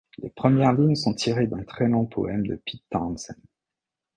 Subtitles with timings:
[0.17, 3.37] Les premières lignes sont tirées d'un très long poème de Pete Townshend.